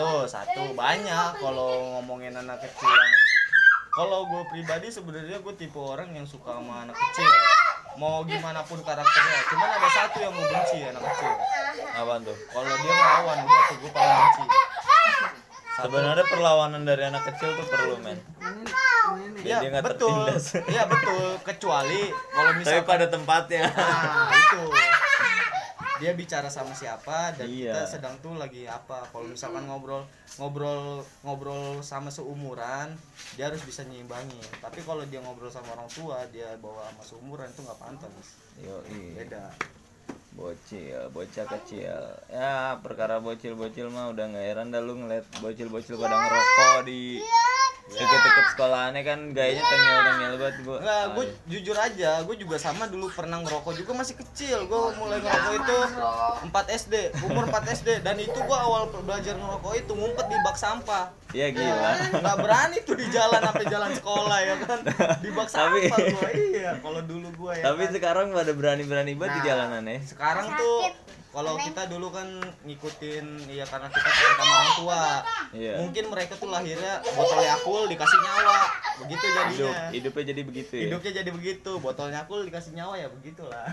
tuh 0.00 0.24
satu. 0.24 0.72
Banyak 0.72 1.44
kalau 1.44 2.00
ngomongin 2.00 2.32
anak 2.32 2.56
kecil 2.64 2.88
yang 2.88 3.12
kalau 3.92 4.24
gue 4.28 4.42
pribadi 4.48 4.88
sebenarnya 4.88 5.44
gue 5.44 5.54
tipe 5.60 5.76
orang 5.76 6.08
yang 6.16 6.24
suka 6.24 6.56
sama 6.56 6.88
anak 6.88 6.96
kecil 6.96 7.28
mau 8.00 8.24
gimana 8.24 8.64
pun 8.64 8.80
karakternya. 8.80 9.40
Cuman 9.52 9.68
ada 9.76 9.88
satu 9.92 10.16
yang 10.24 10.32
gue 10.32 10.46
benci 10.48 10.78
anak 10.88 11.02
kecil. 11.04 11.32
Apaan 11.96 12.20
tuh? 12.24 12.36
kalau 12.52 12.72
dia 12.80 12.92
ngelawan 12.92 13.36
udah 13.44 13.60
tuh 13.68 13.76
gue 13.76 13.90
paling 13.92 14.16
benci. 14.16 14.44
Sebenarnya 15.76 16.24
perlawanan 16.24 16.82
dari 16.88 17.02
anak 17.04 17.22
kecil 17.28 17.52
tuh 17.60 17.66
perlu, 17.68 18.00
men. 18.00 18.16
Iya 19.44 19.68
betul. 19.84 20.24
tertindas. 20.24 20.44
iya 20.72 20.88
betul. 20.88 21.36
Kecuali 21.44 22.08
kalau 22.08 22.52
misalkan 22.56 22.88
pada 22.88 23.06
tempatnya. 23.12 23.68
nah 23.68 24.32
itu 24.32 24.95
dia 25.96 26.12
bicara 26.12 26.48
sama 26.48 26.72
siapa 26.72 27.32
dan 27.34 27.46
Iya. 27.46 27.72
kita 27.72 27.82
sedang 27.98 28.14
tuh 28.20 28.36
lagi 28.36 28.64
apa. 28.64 29.04
Kalau 29.08 29.26
misalkan 29.26 29.64
ngobrol 29.64 30.04
ngobrol 30.36 31.00
ngobrol 31.22 31.80
sama 31.80 32.08
seumuran 32.08 32.92
dia 33.34 33.48
harus 33.48 33.62
bisa 33.62 33.84
nyimbangin. 33.84 34.42
Tapi 34.60 34.84
kalau 34.84 35.02
dia 35.08 35.20
ngobrol 35.20 35.48
sama 35.48 35.72
orang 35.72 35.88
tua 35.88 36.24
dia 36.28 36.52
bawa 36.58 36.88
sama 36.92 37.02
seumuran 37.02 37.48
itu 37.48 37.60
nggak 37.64 37.80
pantas. 37.80 38.12
Yo, 38.60 38.80
beda 39.14 39.52
bocil 40.36 41.00
bocah 41.10 41.46
kecil 41.50 41.96
ya 42.28 42.76
perkara 42.78 43.16
bocil-bocil 43.18 43.88
mah 43.88 44.12
udah 44.12 44.24
nggak 44.28 44.44
heran 44.46 44.68
dah 44.68 44.78
lu 44.78 44.92
ngeliat 44.94 45.24
bocil-bocil 45.40 45.96
pada 45.96 46.12
ngerokok 46.14 46.76
di 46.84 47.24
deket-deket 47.86 48.44
sekolahannya 48.50 48.98
kan 49.00 49.18
gayanya 49.30 49.62
tengil-tengil 49.62 50.32
banget 50.36 50.56
gua 50.60 50.76
Enggak, 50.76 51.04
gue 51.08 51.24
jujur 51.46 51.76
aja, 51.78 52.10
gue 52.20 52.36
juga 52.36 52.56
sama 52.58 52.90
dulu 52.90 53.06
pernah 53.08 53.38
ngerokok 53.38 53.78
juga 53.78 53.94
masih 53.94 54.18
kecil. 54.18 54.66
Gue 54.66 54.90
mulai 54.98 55.22
ngerokok 55.22 55.54
itu 55.54 55.76
4 56.50 56.50
SD, 56.82 56.94
umur 57.22 57.46
4 57.46 57.62
SD 57.78 57.88
dan 58.02 58.18
itu 58.18 58.34
gue 58.34 58.58
awal 58.58 58.90
belajar 58.90 59.38
ngerokok 59.38 59.72
itu 59.78 59.92
ngumpet 59.94 60.26
di 60.26 60.38
bak 60.42 60.58
sampah. 60.58 61.14
iya 61.30 61.50
gila 61.50 61.90
Nggak 62.16 62.36
berani 62.38 62.76
tuh 62.82 62.96
di 62.96 63.06
jalan 63.06 63.38
sampai 63.40 63.66
jalan 63.66 63.90
sekolah 63.94 64.38
ya 64.40 64.54
kan. 64.58 64.78
Di 65.22 65.30
bak 65.30 65.46
Tapi- 65.46 65.86
sampah 65.86 65.98
gue. 66.10 66.30
Iya, 66.58 66.70
kalau 66.82 67.00
dulu 67.02 67.28
gue 67.30 67.52
ya. 67.54 67.64
tapi 67.70 67.82
kan. 67.86 67.92
sekarang 67.94 68.26
pada 68.34 68.50
berani-berani 68.50 69.14
banget 69.14 69.30
di 69.30 69.38
Nah, 69.38 69.46
jalanan 69.46 69.82
ya 69.86 69.98
Sekarang 70.02 70.25
tuh 70.56 70.78
kalau 71.36 71.54
kita 71.60 71.82
dulu 71.92 72.08
kan 72.08 72.28
ngikutin 72.64 73.52
ya 73.52 73.68
karena 73.68 73.92
kita 73.92 74.08
sama 74.08 74.54
orang 74.56 74.74
tua. 74.80 75.02
Iya. 75.52 75.74
Mungkin 75.84 76.04
mereka 76.08 76.32
tuh 76.40 76.48
lahirnya 76.48 77.04
botol 77.12 77.44
Yakult 77.44 77.92
dikasih 77.92 78.18
nyawa. 78.24 78.58
Begitu 79.04 79.26
hidup 79.26 79.72
jadinya. 79.72 79.90
hidupnya 79.92 80.24
jadi 80.32 80.42
begitu 80.42 80.74
ya 80.76 80.84
hidupnya 80.88 81.12
jadi 81.22 81.30
begitu 81.32 81.70
botolnya 81.78 82.18
aku 82.24 82.34
dikasih 82.46 82.72
nyawa 82.76 82.94
ya 82.98 83.08
begitulah 83.12 83.64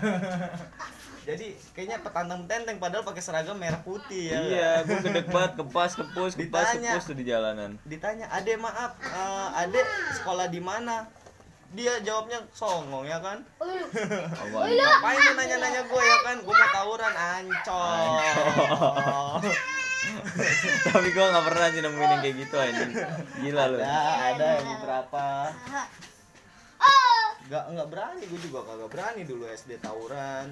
jadi 1.28 1.46
kayaknya 1.72 1.96
petantang 2.04 2.42
tenteng 2.44 2.76
padahal 2.76 3.04
pakai 3.06 3.22
seragam 3.24 3.56
merah 3.56 3.80
putih 3.80 4.32
ya 4.32 4.38
iya 4.44 4.70
gua 4.84 4.98
gede 5.00 5.22
banget 5.28 5.52
kepas 5.60 5.92
kepus 5.96 6.32
kepas 6.36 6.76
Ditanya. 6.76 6.92
kepus 6.96 7.04
tuh 7.08 7.16
di 7.16 7.24
jalanan 7.24 7.70
ditanya 7.88 8.26
ade 8.30 8.54
maaf 8.60 8.92
eh, 9.00 9.60
ade 9.64 9.80
sekolah 10.20 10.46
di 10.52 10.60
mana 10.60 11.08
dia 11.74 11.92
jawabnya 12.00 12.38
songong 12.54 13.04
ya 13.04 13.18
kan? 13.18 13.42
Apa 13.58 14.58
ngapain 14.78 15.18
lu 15.18 15.32
nanya-nanya 15.34 15.82
gue 15.84 16.02
ya 16.02 16.18
kan? 16.22 16.36
Gue 16.40 16.54
mau 16.54 16.70
tawuran 16.70 17.14
ancol. 17.14 18.10
Tapi 20.84 21.08
gua 21.16 21.32
nggak 21.32 21.46
pernah 21.48 21.66
sih 21.72 21.80
nemuin 21.80 22.10
yang 22.12 22.22
kayak 22.22 22.36
gitu 22.44 22.56
anjing. 22.60 22.92
Gila 23.40 23.64
lu. 23.72 23.76
Ada 23.80 23.98
ada 24.36 24.46
yang 24.60 24.66
beberapa. 24.78 25.24
Nggak 27.44 27.64
nggak 27.76 27.88
berani 27.92 28.22
gue 28.24 28.40
juga 28.40 28.58
kagak 28.64 28.90
berani 28.92 29.22
dulu 29.28 29.44
SD 29.48 29.80
tawuran. 29.80 30.48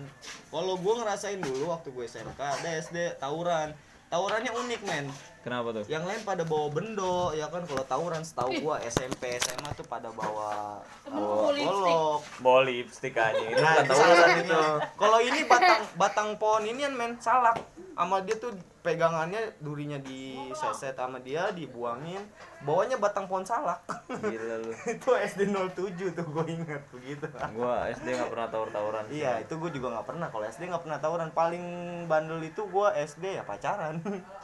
Kalau 0.53 0.75
gue 0.77 0.95
ngerasain 1.01 1.41
dulu 1.41 1.73
waktu 1.73 1.89
gue 1.93 2.05
SMK 2.05 2.41
ada 2.41 2.69
SD 2.81 3.17
tawuran 3.17 3.73
tawurannya 4.13 4.53
unik 4.53 4.81
men. 4.85 5.09
Kenapa 5.43 5.75
tuh? 5.75 5.83
Yang 5.91 6.05
lain 6.07 6.21
pada 6.23 6.47
bawa 6.47 6.71
bendo 6.71 7.35
ya 7.35 7.51
kan? 7.51 7.67
Kalau 7.67 7.83
tawuran 7.83 8.23
setahu 8.23 8.63
gua 8.63 8.79
SMP 8.87 9.41
SMA 9.43 9.75
tuh 9.75 9.83
pada 9.89 10.13
bawa 10.15 10.79
Semua 11.03 11.51
bawa 11.51 12.23
bawa 12.39 12.63
golok 12.71 13.19
anjing 13.19 13.51
itu 13.51 13.59
Nah, 13.59 13.83
bukan 13.83 14.39
itu 14.39 14.55
tawuran 14.55 14.79
Kalau 14.95 15.19
ini 15.19 15.41
batang 15.51 15.83
batang 15.99 16.29
pohon 16.39 16.63
ini 16.63 16.87
kan 16.87 16.95
men 16.95 17.13
salak. 17.19 17.59
Sama 17.99 18.23
dia 18.23 18.39
tuh 18.39 18.55
pegangannya 18.83 19.55
durinya 19.63 19.97
diseset 20.03 20.99
sama 20.99 21.23
dia 21.23 21.55
dibuangin. 21.55 22.19
Bawahnya 22.67 22.99
batang 22.99 23.31
pohon 23.31 23.47
salak. 23.47 23.79
gila 24.11 24.63
lu 24.63 24.71
itu 24.95 25.11
SD 25.11 25.51
07 25.51 26.19
tuh 26.19 26.27
gue 26.27 26.45
inget 26.51 26.83
begitu. 26.91 27.27
gua 27.55 27.91
SD 27.91 28.07
nggak 28.15 28.31
pernah 28.31 28.49
tawur-tawuran 28.51 29.03
sih. 29.11 29.23
Iya, 29.23 29.43
itu 29.43 29.55
gue 29.59 29.71
juga 29.71 29.99
nggak 29.99 30.07
pernah. 30.07 30.27
Kalau 30.31 30.45
SD 30.47 30.63
nggak 30.71 30.83
pernah 30.83 30.99
tawuran. 30.99 31.29
Paling 31.31 31.65
bandel 32.11 32.43
itu 32.43 32.63
gue 32.67 32.89
SD 33.07 33.39
ya 33.39 33.43
pacaran. 33.47 34.03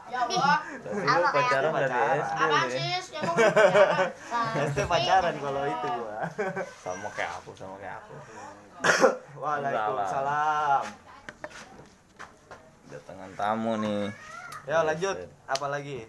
Ya 0.08 0.24
Allah. 0.24 0.58
Lu 0.86 1.26
pacaran 1.34 1.70
dari 1.74 1.92
Pacaran. 1.92 2.18
SD 2.22 2.78
ya? 2.78 2.98
sih? 3.02 3.12
Ya 3.18 3.20
pacaran. 3.26 4.10
SD 4.70 4.78
pacaran 4.86 5.34
kalau 5.42 5.62
itu 5.66 5.86
gue. 5.90 6.16
sama 6.82 7.08
kayak 7.14 7.32
aku 7.42 7.50
sama 7.58 7.74
kayak 7.82 7.98
aku 8.02 8.14
Waalaikumsalam. 9.42 10.84
Datangan 12.88 13.30
tamu 13.36 13.76
nih. 13.80 14.10
Ya 14.68 14.84
lanjut, 14.84 15.16
apa 15.48 15.66
lagi? 15.68 16.04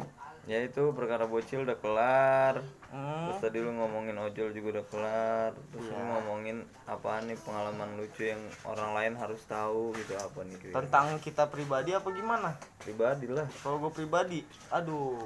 ya 0.49 0.65
itu 0.65 0.81
perkara 0.97 1.29
bocil 1.29 1.61
udah 1.61 1.77
kelar 1.77 2.55
Hmm. 2.89 3.29
terus 3.29 3.39
tadi 3.39 3.61
lu 3.61 3.69
ngomongin 3.69 4.17
ojol 4.17 4.49
juga 4.49 4.81
udah 4.81 4.85
kelar 4.89 5.51
terus 5.69 5.85
lu 5.87 6.01
ngomongin 6.01 6.57
apaan 6.83 7.29
nih 7.29 7.37
pengalaman 7.37 8.01
lucu 8.01 8.25
yang 8.25 8.41
orang 8.65 8.97
lain 8.97 9.13
harus 9.13 9.37
tahu 9.45 9.93
gitu 9.93 10.17
apa 10.17 10.41
nih 10.41 10.73
Tentang 10.73 11.21
kita 11.21 11.45
pribadi 11.45 11.93
apa 11.93 12.09
gimana? 12.09 12.57
pribadi 12.79 13.27
lah 13.27 13.45
Kalau 13.59 13.77
gue 13.77 13.91
pribadi, 13.91 14.39
aduh, 14.71 15.19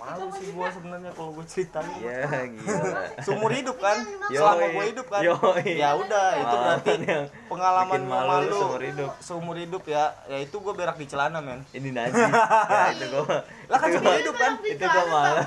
malu 0.00 0.32
sih 0.34 0.50
gue 0.50 0.66
sebenarnya 0.66 1.12
kalau 1.12 1.30
gue 1.36 1.44
ceritain. 1.44 1.86
ya 2.00 2.24
gila 2.48 3.02
Seumur 3.22 3.52
hidup 3.52 3.76
kan, 3.78 4.00
Yoi. 4.26 4.34
selama 4.34 4.66
gue 4.66 4.84
hidup 4.90 5.06
kan. 5.06 5.20
Yoi. 5.22 5.70
Ya 5.76 5.90
udah, 5.94 6.26
itu 6.34 6.56
berarti 6.56 6.90
Pengalaman 6.90 7.06
yang 7.06 7.24
pengalaman 7.46 8.00
bikin 8.00 8.10
malu 8.10 8.26
malu, 8.26 8.56
seumur 8.58 8.82
hidup. 8.82 9.10
Seumur 9.22 9.56
hidup 9.56 9.82
ya, 9.86 10.04
ya 10.26 10.38
itu 10.40 10.56
gue 10.56 10.74
berak 10.74 10.96
di 10.96 11.06
celana 11.06 11.38
men. 11.38 11.60
ini 11.70 11.92
najis 11.92 12.16
ya 12.16 12.90
itu 12.90 13.04
gua 13.12 13.44
Lah 13.68 13.78
kan 13.78 13.88
seumur 13.92 14.14
hidup 14.16 14.34
kan, 14.34 14.52
itu 14.64 14.84
gua 14.84 15.04
malas 15.06 15.46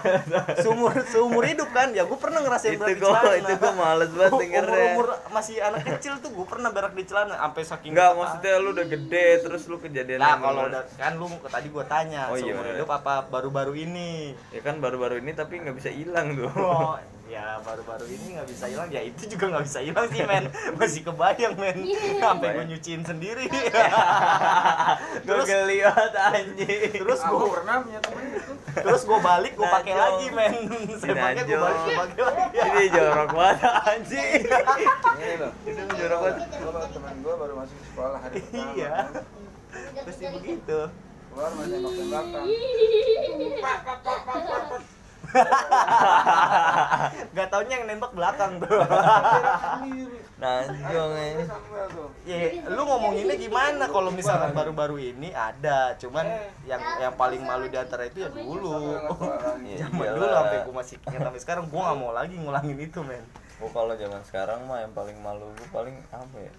seumur 0.61 0.91
seumur 1.09 1.43
hidup 1.49 1.69
kan, 1.69 1.87
ya 1.89 2.03
gue 2.03 2.15
pernah 2.15 2.39
ngerasain 2.39 2.71
itu 2.71 2.79
berak 2.79 2.89
di 2.89 2.97
gua 2.97 3.11
celana. 3.15 3.37
itu 3.39 3.53
gua 3.55 3.73
males 3.73 4.11
banget 4.11 4.31
umur, 4.31 4.41
dengernya 4.41 4.85
umur 4.89 5.07
masih 5.29 5.55
anak 5.59 5.81
kecil 5.85 6.13
tuh 6.17 6.29
gue 6.29 6.45
pernah 6.45 6.69
berak 6.69 6.93
di 6.93 7.03
celana 7.03 7.35
sampai 7.35 7.63
saking 7.63 7.91
Enggak, 7.91 8.09
apa. 8.09 8.17
maksudnya 8.19 8.53
lu 8.57 8.69
udah 8.71 8.87
gede 8.87 9.27
terus 9.39 9.61
lu 9.65 9.77
kejadian 9.77 10.19
Nah 10.19 10.35
kalau 10.37 10.61
udah 10.65 10.81
kan 10.91 11.13
lu 11.13 11.25
tadi 11.43 11.67
gue 11.67 11.85
tanya 11.85 12.21
Oh, 12.25 12.35
iya, 12.35 12.43
seumur 12.45 12.63
bener. 12.63 12.75
hidup 12.75 12.89
apa 12.91 13.13
baru-baru 13.25 13.73
ini 13.75 14.09
ya 14.49 14.61
kan 14.61 14.77
baru-baru 14.77 15.17
ini 15.17 15.31
tapi 15.31 15.57
nggak 15.57 15.75
bisa 15.75 15.89
hilang 15.89 16.33
tuh 16.33 16.51
Oh, 16.51 16.95
ya 17.29 17.61
baru-baru 17.61 18.09
ini 18.09 18.41
nggak 18.41 18.47
bisa 18.49 18.65
hilang. 18.65 18.89
Ya 18.89 19.05
itu 19.05 19.21
juga 19.29 19.45
nggak 19.53 19.65
bisa 19.69 19.79
hilang 19.85 20.09
sih 20.09 20.25
men. 20.25 20.45
Masih 20.81 21.01
kebayang 21.05 21.53
men. 21.61 21.77
Sampai 22.17 22.47
gue 22.57 22.65
nyuciin 22.73 23.05
sendiri. 23.05 23.45
Gue 23.45 23.61
terus 25.29 25.45
banget 25.45 26.13
anjing. 26.17 26.89
terus 27.05 27.21
gue 27.21 27.47
pernah 27.53 27.75
punya 27.85 27.99
temen 28.01 28.25
gitu. 28.33 28.51
terus 28.81 29.01
gue 29.05 29.19
balik 29.21 29.53
gue 29.53 29.67
pakai 29.69 29.93
lagi 29.93 30.27
men. 30.33 30.53
Saya 30.97 31.13
pakai 31.13 31.43
gue 31.45 31.59
balik 31.61 31.81
gue 31.85 31.95
pakai 32.01 32.21
lagi. 32.25 32.57
Ini 32.73 32.85
jorok 32.89 33.29
banget 33.37 33.73
anjing. 33.85 34.41
Ini 35.21 35.33
loh. 35.37 35.51
itu 35.69 35.81
jorok 36.01 36.19
banget. 36.25 36.49
Gua 36.59 36.85
teman 36.89 37.15
gua 37.21 37.33
baru 37.37 37.53
masuk 37.61 37.77
sekolah 37.93 38.19
hari 38.25 38.41
pertama. 38.41 38.73
iya 38.73 38.95
pasti 40.01 40.25
begitu 40.33 40.79
Keluar 41.29 41.53
masih 41.53 41.77
nembak 41.77 41.93
tembakan. 41.93 42.43
Gak 47.35 47.47
taunya 47.53 47.81
yang 47.81 47.85
nembak 47.85 48.11
belakang 48.17 48.57
tuh 48.63 48.81
ini 51.35 51.43
Samuel 51.43 51.85
tuh. 51.91 52.07
Ya, 52.23 52.63
lu 52.71 52.81
ngomonginnya 52.87 53.35
gimana 53.35 53.91
kalau 53.91 54.07
misalkan 54.07 54.55
baru-baru 54.55 55.11
ini? 55.11 55.35
Ada, 55.35 55.99
cuman 55.99 56.23
yang 56.63 56.79
yang 56.79 57.13
paling 57.19 57.43
malu 57.43 57.67
di 57.67 57.75
antara 57.75 58.07
itu 58.07 58.23
ya 58.23 58.31
dulu. 58.31 58.95
Iya, 59.59 59.87
Zaman 59.87 60.15
dulu 60.15 60.27
sampai 60.31 60.57
gua 60.63 60.75
masih 60.79 60.95
ingat 61.11 61.21
sampai 61.27 61.41
sekarang 61.43 61.65
gua 61.67 61.91
nggak 61.91 61.97
mau 61.99 62.11
lagi 62.15 62.35
ngulangin 62.39 62.77
itu, 62.79 63.03
men. 63.03 63.23
gua 63.59 63.69
kalau 63.75 63.93
zaman 63.99 64.23
sekarang 64.23 64.63
mah 64.63 64.79
yang 64.79 64.95
paling 64.95 65.17
malu 65.19 65.51
gua 65.59 65.83
paling 65.83 65.95
apa 66.15 66.37
ya? 66.39 66.53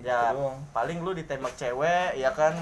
Ya, 0.00 0.32
paling 0.72 1.04
lu 1.04 1.12
ditembak 1.12 1.52
cewek 1.58 2.16
ya 2.16 2.32
kan 2.32 2.56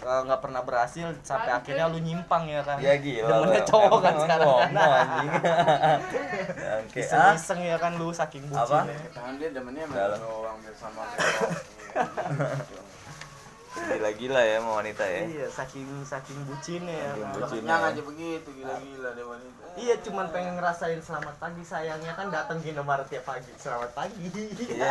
eh, 0.00 0.20
nggak 0.24 0.40
pernah 0.40 0.60
berhasil 0.60 1.06
sampai 1.20 1.50
akhirnya 1.52 1.84
lu 1.86 1.98
nyimpang 1.98 2.44
ya 2.46 2.60
kan. 2.60 2.76
ya 2.78 2.96
gila 2.96 3.28
Demennya 3.30 3.60
lu. 3.60 3.68
cowok 3.68 3.98
kan 3.98 4.10
Emang 4.10 4.22
sekarang 4.22 4.48
kan. 4.48 4.70
anjing 4.96 5.30
Oke, 6.80 7.00
ah 7.00 7.32
Iseng-iseng 7.32 7.60
ya 7.62 7.76
kan 7.76 7.92
lu 7.94 8.08
saking 8.10 8.42
Apa? 8.46 8.60
bucinnya. 8.86 8.96
Tangan 9.12 9.34
dia 9.36 9.48
demennya 9.50 9.84
sama 9.84 9.94
biar 10.56 10.74
sama 10.74 11.02
gila-gila 13.70 14.40
ya 14.40 14.58
sama 14.58 14.72
wanita 14.76 15.04
ya 15.04 15.20
Iya, 15.22 15.46
saking 15.48 15.86
saking 16.02 16.38
bucinnya 16.42 16.90
ya. 16.92 17.08
Saking 17.08 17.22
kan. 17.22 17.34
bucin. 17.36 17.60
Kenyang 17.60 17.82
aja 17.84 18.02
begitu 18.02 18.48
gila-gila 18.52 19.08
deh 19.10 19.22
wanita. 19.24 19.62
Iya, 19.72 19.94
cuman 20.02 20.26
pengen 20.28 20.54
ngerasain 20.54 20.98
selamat 20.98 21.34
pagi 21.36 21.62
sayangnya 21.62 22.12
kan 22.12 22.26
datang 22.28 22.58
ke 22.58 22.66
Indomaret 22.68 23.06
tiap 23.06 23.22
pagi. 23.24 23.46
Selamat 23.56 23.90
pagi. 23.92 24.26
ya 24.68 24.90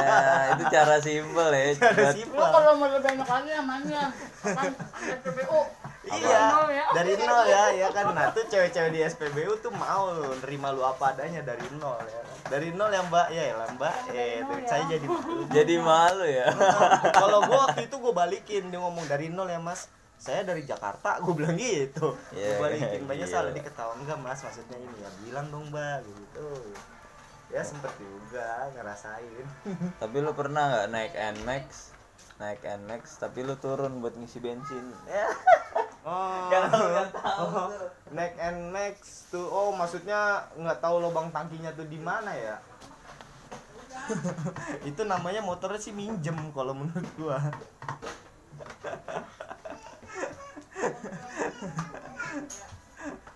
itu 0.50 0.64
cara 0.66 0.96
simpel 0.98 1.50
ya 1.50 1.64
Cara 1.76 1.92
buat- 2.00 2.16
simpel. 2.16 2.40
Kalau 2.42 2.72
mau 2.74 2.88
lebih 2.88 3.04
banyak 3.04 3.28
lagi 3.28 3.50
namanya. 3.54 4.02
SPBU. 4.98 5.62
Iya, 6.02 6.42
ya. 6.72 6.86
dari 6.90 7.14
nol 7.20 7.44
ya, 7.46 7.64
ya 7.76 7.88
kan. 7.92 8.16
Nah 8.16 8.32
tuh 8.32 8.42
cewek-cewek 8.44 8.90
di 8.90 9.04
SPBU 9.04 9.60
tuh 9.60 9.70
mau 9.70 10.10
nerima 10.40 10.72
lu 10.72 10.82
apa 10.82 11.14
adanya 11.14 11.44
dari 11.44 11.68
nol 11.76 12.00
ya. 12.02 12.22
Dari 12.50 12.72
nol 12.72 12.90
ya 12.90 13.04
mbak, 13.04 13.28
ya 13.30 13.54
lah 13.54 13.68
mbak. 13.70 13.94
Eh, 14.10 14.42
saya 14.66 14.90
jadi 14.90 15.06
jadi 15.60 15.76
malu 15.78 16.26
ya 16.26 16.50
kalau 17.14 17.44
gua 17.44 17.68
waktu 17.68 17.86
itu 17.86 17.96
gua 18.00 18.14
balikin 18.16 18.69
dia 18.70 18.80
ngomong 18.80 19.06
dari 19.06 19.30
nol 19.30 19.46
ya 19.46 19.58
mas. 19.58 19.90
Saya 20.20 20.44
dari 20.44 20.68
Jakarta, 20.68 21.24
gue 21.24 21.32
bilang 21.32 21.56
gitu. 21.56 22.12
Iya, 22.36 22.60
Gua 22.60 22.68
balikin 22.68 23.08
banyak 23.08 23.24
gila. 23.24 23.36
salah 23.40 23.52
diketawa 23.56 23.96
enggak 23.96 24.20
mas, 24.20 24.40
maksudnya 24.44 24.76
ini 24.76 24.98
ya 25.00 25.10
bilang 25.24 25.48
dong 25.48 25.72
mbak 25.72 26.04
gitu. 26.04 26.48
Ya 27.50 27.64
sempet 27.64 27.90
juga 27.98 28.68
ngerasain. 28.76 29.46
tapi 30.04 30.18
lu 30.20 30.36
pernah 30.36 30.64
nggak 30.70 30.88
naik 30.92 31.14
Nmax 31.40 31.68
naik 32.36 32.64
Nmax 32.64 33.20
tapi 33.20 33.44
lu 33.44 33.56
turun 33.60 34.00
buat 34.00 34.16
ngisi 34.16 34.40
bensin 34.40 34.86
Ya. 35.04 35.28
Oh, 36.00 36.48
Nggak 36.48 37.12
tahu, 37.12 37.44
oh, 37.44 37.70
neck 38.16 38.32
and 38.40 38.72
max 38.72 39.28
tuh, 39.28 39.44
oh 39.44 39.76
maksudnya 39.76 40.48
nggak 40.56 40.80
tahu 40.80 41.04
lubang 41.04 41.28
tangkinya 41.28 41.76
tuh 41.76 41.84
di 41.92 42.00
mana 42.00 42.32
ya? 42.32 42.56
itu 44.90 45.02
namanya 45.04 45.44
motornya 45.44 45.78
sih 45.78 45.92
minjem 45.92 46.34
kalau 46.56 46.72
menurut 46.72 47.04
gua. 47.20 47.38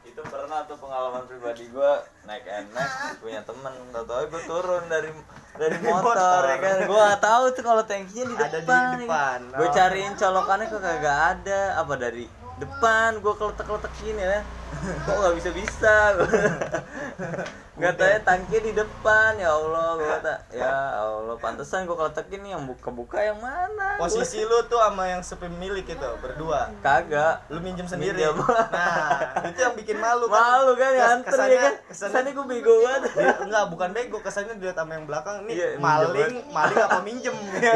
Itu 0.04 0.22
pernah 0.22 0.60
tuh 0.70 0.78
pengalaman 0.78 1.24
pribadi 1.26 1.66
gue 1.68 1.92
naik 2.24 2.46
NX 2.46 2.92
punya 3.18 3.42
temen. 3.42 3.74
Tau 3.90 4.06
tau 4.06 4.22
gue 4.28 4.42
turun 4.46 4.84
dari 4.86 5.10
dari 5.58 5.78
motor, 5.82 6.42
ya 6.46 6.58
kan? 6.62 6.78
Gue 6.86 6.98
gak 6.98 7.22
tahu 7.22 7.44
tuh 7.54 7.64
kalau 7.66 7.84
tankinya 7.86 8.26
di 8.26 8.36
depan 8.36 8.50
Ada 8.50 8.60
di 8.94 9.06
depan. 9.06 9.40
gue 9.50 9.68
Oh. 9.68 9.74
cariin 9.74 10.14
colokannya 10.14 10.66
kok 10.70 10.82
kagak 10.82 11.18
ada. 11.38 11.62
Apa 11.82 11.94
dari 11.98 12.26
depan? 12.58 13.18
Gue 13.20 13.34
keletek 13.34 13.66
keletekin 13.66 14.18
ya 14.18 14.42
kok 14.84 15.16
nggak 15.16 15.36
bisa 15.38 15.50
bisa 15.54 15.96
nggak 17.84 17.94
tahu 17.94 18.08
ya 18.08 18.20
tangkinya 18.22 18.62
di 18.62 18.74
depan 18.74 19.32
ya 19.36 19.50
allah 19.52 19.88
gue 19.94 20.08
kata 20.10 20.34
ya 20.50 20.72
allah 20.98 21.36
pantesan 21.36 21.84
gue 21.84 21.92
keletekin 21.94 22.40
nih 22.40 22.52
yang 22.52 22.64
buka 22.64 22.90
buka 22.90 23.20
yang 23.20 23.36
mana 23.38 24.00
Gua- 24.00 24.08
Posisi 24.08 24.40
lu 24.42 24.64
tuh 24.64 24.80
sama 24.80 25.04
yang 25.06 25.20
sepemilik 25.20 25.84
itu 25.84 26.08
berdua. 26.18 26.72
kagak 26.80 27.44
Lu 27.48 27.60
minjem 27.60 27.84
sendiri. 27.84 28.16
Minjem. 28.16 28.40
Nah, 28.40 29.20
itu 29.46 29.60
yang 29.60 29.76
bikin 29.76 29.98
malu 29.98 30.26
kan. 30.26 30.40
malu 30.40 30.72
kan 30.74 30.90
Kes- 30.90 30.98
nganter 30.98 31.30
ya 31.30 31.36
kan 31.36 31.42
kesannya 31.52 31.70
kesannya 31.86 32.32
gue 32.32 32.46
bego 32.48 32.74
banget 32.80 33.02
dia, 33.12 33.34
enggak 33.38 33.64
bukan 33.68 33.90
bego 33.92 34.18
kesannya 34.20 34.54
dilihat 34.56 34.76
sama 34.76 34.92
yang 34.94 35.06
belakang 35.06 35.36
nih 35.44 35.54
Iya, 35.54 35.68
minjem 35.74 35.84
maling 35.84 36.34
maling 36.50 36.78
apa 36.80 37.00
minjem 37.02 37.36
ya? 37.60 37.74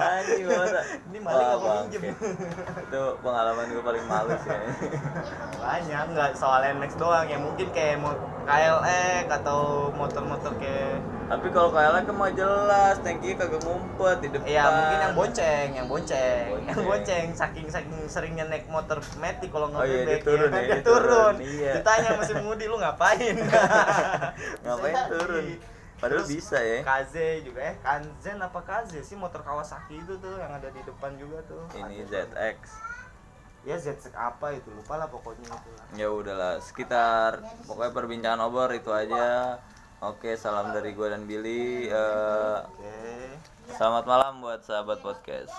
Anjing 0.00 0.46
Ini 1.02 1.18
maling 1.18 1.46
apa 1.48 1.66
minjem? 1.80 2.02
Itu 2.80 3.02
pengalaman 3.20 3.64
gue 3.66 3.82
paling 3.82 4.04
malu 4.06 4.32
sih. 4.36 4.58
banyak 5.56 6.04
nggak 6.10 6.30
soal 6.32 6.60
NX 6.62 6.92
doang 6.96 7.26
ya 7.26 7.36
mungkin 7.36 7.68
kayak 7.70 7.98
mau 7.98 8.14
KLX 9.00 9.26
atau 9.40 9.60
motor-motor 9.90 10.52
kayak 10.56 11.00
Tapi 11.26 11.46
kalau 11.48 11.70
kayak 11.70 12.02
kan 12.02 12.10
mah 12.12 12.30
jelas, 12.30 12.98
tanki 13.00 13.32
kagak 13.32 13.62
ngumpet 13.62 14.18
di 14.18 14.28
depan. 14.28 14.50
ya 14.50 14.64
mungkin 14.66 14.98
yang 14.98 15.14
bonceng 15.14 15.68
yang 15.72 15.86
bonceng 15.86 16.44
Bonceng. 16.50 16.66
yang 16.66 16.80
bonceng 16.82 17.26
saking 17.32 17.66
saking 17.66 17.98
seringnya 18.04 18.44
naik 18.44 18.66
motor 18.66 18.98
metik 19.16 19.48
kalau 19.48 19.70
nggak 19.70 19.78
Oh 19.78 19.86
iya, 19.86 20.02
dia 20.04 20.18
turun 20.20 20.48
kan? 20.48 20.58
ya, 20.58 20.60
dia 20.60 20.72
dia 20.72 20.82
turun 20.82 21.06
turun, 21.06 21.34
iya. 21.40 21.72
ditanya 21.76 22.10
mesin 22.14 22.38
mudi 22.42 22.66
lu 22.66 22.76
ngapain 22.76 23.36
Ngapain 24.64 24.94
turun? 25.08 25.44
jadi. 25.44 25.54
Padahal 26.00 26.16
Terus 26.18 26.32
bisa 26.32 26.58
ya. 26.58 26.80
KZ 26.80 27.14
juga 27.44 27.60
eh 27.62 27.76
Kanzen 27.78 28.40
apa 28.40 28.60
KZ 28.60 28.92
sih 29.00 29.14
motor 29.14 29.40
Kawasaki 29.40 30.00
itu 30.00 30.16
tuh 30.16 30.34
yang 30.34 30.48
ada 30.50 30.68
di 30.68 30.80
depan 30.80 31.12
juga 31.14 31.44
tuh 31.44 31.60
Ini. 31.70 32.08
ZX. 32.08 32.58
Ya 33.60 33.76
ZX 33.76 34.16
apa 34.16 34.56
itu 34.56 34.72
lupa 34.72 34.96
lah 34.96 35.08
pokoknya 35.12 35.52
itu 35.52 35.70
lah 35.76 35.84
Ya 35.92 36.08
udahlah, 36.08 36.54
sekitar 36.64 37.44
pokoknya 37.68 37.92
perbincangan 37.92 38.40
obor 38.48 38.72
itu 38.72 38.88
aja. 38.88 39.60
Oke, 40.00 40.32
salam 40.32 40.72
dari 40.72 40.96
gue 40.96 41.08
dan 41.12 41.28
Billy. 41.28 41.92
Eh, 41.92 42.58
oke 42.64 42.96
selamat 43.76 44.04
malam 44.08 44.32
buat 44.42 44.64
sahabat 44.64 44.98
podcast. 45.04 45.52